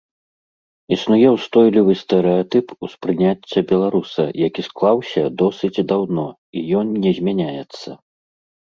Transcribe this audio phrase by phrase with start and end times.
[0.95, 6.27] Існуе ўстойлівы стэрэатып успрыняцця беларуса, які склаўся досыць даўно,
[6.57, 7.89] і ён не змяняецца.